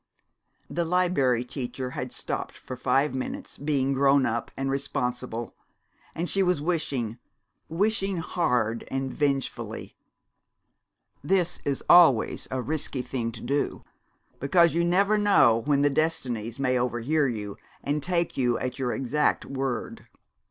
[0.67, 5.53] The Liberry Teacher had stopped, for five minutes, being grown up and responsible,
[6.15, 7.19] and she was wishing
[7.69, 9.95] wishing hard and vengefully.
[11.23, 13.83] This is always a risky thing to do,
[14.39, 18.93] because you never know when the Destinies may overhear you and take you at your
[18.93, 20.07] exact word.